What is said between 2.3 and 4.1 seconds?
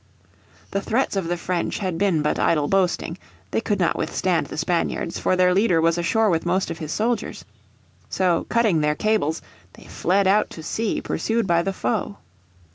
idle boasting; they could not